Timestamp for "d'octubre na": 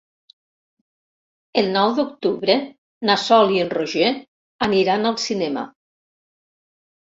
1.99-3.17